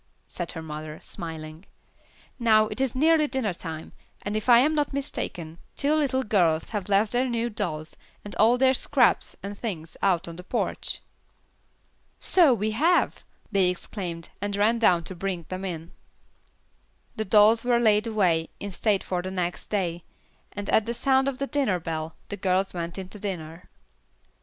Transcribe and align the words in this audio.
said 0.25 0.53
her 0.53 0.63
mother, 0.63 0.99
smiling. 0.99 1.63
"Now 2.39 2.65
it 2.65 2.81
is 2.81 2.95
nearly 2.95 3.27
dinner 3.27 3.53
time, 3.53 3.91
and 4.23 4.35
if 4.35 4.49
I 4.49 4.57
am 4.57 4.73
not 4.73 4.93
mistaken, 4.93 5.59
two 5.75 5.93
little 5.93 6.23
girls 6.23 6.69
have 6.69 6.89
left 6.89 7.11
their 7.11 7.29
new 7.29 7.51
dolls, 7.51 7.95
and 8.25 8.33
all 8.37 8.57
their 8.57 8.73
scraps 8.73 9.35
and 9.43 9.55
things 9.55 9.95
out 10.01 10.27
on 10.27 10.37
the 10.37 10.43
porch." 10.43 11.01
"So 12.17 12.51
we 12.51 12.71
have!" 12.71 13.23
they 13.51 13.69
exclaimed, 13.69 14.29
and 14.41 14.55
ran 14.55 14.79
down 14.79 15.03
to 15.03 15.13
bring 15.13 15.45
them 15.49 15.63
in. 15.63 15.91
The 17.15 17.25
dolls 17.25 17.63
were 17.63 17.77
laid 17.77 18.07
away 18.07 18.49
in 18.59 18.71
state 18.71 19.03
for 19.03 19.21
the 19.21 19.29
next 19.29 19.67
day, 19.67 20.03
and 20.51 20.67
at 20.71 20.87
the 20.87 20.95
sound 20.95 21.27
of 21.27 21.37
the 21.37 21.45
dinner 21.45 21.79
bell, 21.79 22.15
the 22.29 22.37
girls 22.37 22.73
went 22.73 22.97
into 22.97 23.19
dinner. 23.19 23.69